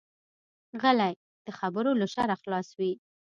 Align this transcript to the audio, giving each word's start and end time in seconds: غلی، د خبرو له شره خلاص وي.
غلی، 0.81 1.13
د 1.45 1.47
خبرو 1.59 1.91
له 2.01 2.07
شره 2.13 2.35
خلاص 2.41 2.67
وي. 2.79 2.93